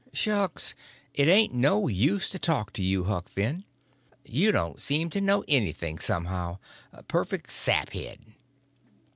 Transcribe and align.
"Shucks, 0.13 0.73
it 1.13 1.27
ain't 1.27 1.53
no 1.53 1.87
use 1.87 2.27
to 2.31 2.39
talk 2.39 2.73
to 2.73 2.81
you, 2.81 3.03
Huck 3.03 3.29
Finn. 3.29 3.65
You 4.25 4.51
don't 4.51 4.81
seem 4.81 5.11
to 5.11 5.21
know 5.21 5.43
anything, 5.47 5.99
somehow—perfect 5.99 7.51
saphead." 7.51 8.17